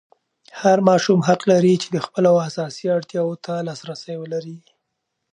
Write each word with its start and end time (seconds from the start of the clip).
هر 0.61 0.77
ماشوم 0.89 1.19
حق 1.27 1.41
لري 1.51 1.73
چې 1.81 1.87
د 1.91 1.97
خپلو 2.05 2.31
اساسي 2.47 2.85
اړتیاوو 2.97 3.41
ته 3.45 3.53
لاسرسی 3.67 4.13
ولري. 4.17 4.57